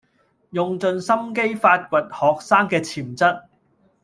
[0.49, 3.43] 用盡心機發掘學生既潛質